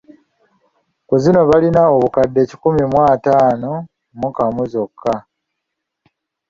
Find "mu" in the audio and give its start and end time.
4.19-4.27